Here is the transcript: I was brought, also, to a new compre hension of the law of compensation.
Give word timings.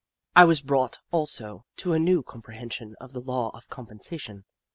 I 0.35 0.45
was 0.45 0.63
brought, 0.63 0.97
also, 1.11 1.67
to 1.75 1.93
a 1.93 1.99
new 1.99 2.23
compre 2.23 2.57
hension 2.57 2.93
of 2.99 3.13
the 3.13 3.21
law 3.21 3.51
of 3.55 3.69
compensation. 3.69 4.45